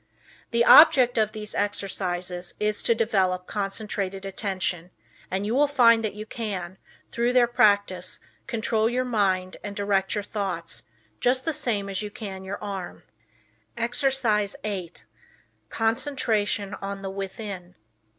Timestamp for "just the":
11.19-11.53